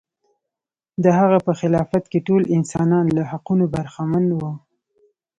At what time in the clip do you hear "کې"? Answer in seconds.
2.11-2.19